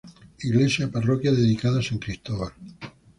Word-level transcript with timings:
Iglesia 0.43 0.89
parroquia 0.95 1.31
dedicada 1.39 1.77
a 1.79 1.83
San 1.87 1.99
Cristóbal. 2.03 2.53